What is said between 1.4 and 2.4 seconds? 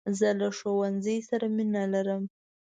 مینه لرم.